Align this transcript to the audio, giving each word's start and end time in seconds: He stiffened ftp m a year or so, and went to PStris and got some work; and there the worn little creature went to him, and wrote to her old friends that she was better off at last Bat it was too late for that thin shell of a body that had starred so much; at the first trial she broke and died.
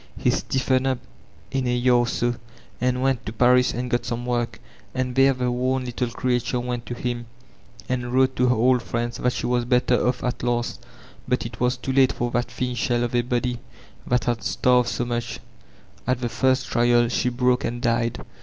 He 0.17 0.31
stiffened 0.31 0.87
ftp 0.87 0.97
m 1.51 1.67
a 1.67 1.75
year 1.75 1.93
or 1.93 2.07
so, 2.07 2.33
and 2.81 3.03
went 3.03 3.23
to 3.27 3.31
PStris 3.31 3.71
and 3.75 3.87
got 3.87 4.03
some 4.03 4.25
work; 4.25 4.59
and 4.95 5.13
there 5.13 5.31
the 5.31 5.51
worn 5.51 5.85
little 5.85 6.09
creature 6.09 6.59
went 6.59 6.87
to 6.87 6.95
him, 6.95 7.27
and 7.87 8.11
wrote 8.11 8.35
to 8.37 8.47
her 8.47 8.55
old 8.55 8.81
friends 8.81 9.17
that 9.17 9.31
she 9.31 9.45
was 9.45 9.63
better 9.63 10.03
off 10.03 10.23
at 10.23 10.41
last 10.41 10.83
Bat 11.27 11.45
it 11.45 11.59
was 11.59 11.77
too 11.77 11.91
late 11.93 12.11
for 12.13 12.31
that 12.31 12.49
thin 12.49 12.73
shell 12.73 13.03
of 13.03 13.13
a 13.13 13.21
body 13.21 13.59
that 14.07 14.23
had 14.23 14.41
starred 14.41 14.87
so 14.87 15.05
much; 15.05 15.39
at 16.07 16.19
the 16.19 16.29
first 16.29 16.65
trial 16.65 17.07
she 17.07 17.29
broke 17.29 17.63
and 17.63 17.79
died. 17.83 18.19